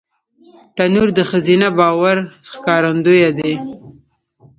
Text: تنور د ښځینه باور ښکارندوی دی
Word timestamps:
تنور 0.75 1.09
د 1.17 1.19
ښځینه 1.29 1.67
باور 1.79 2.17
ښکارندوی 2.51 3.23
دی 3.37 3.53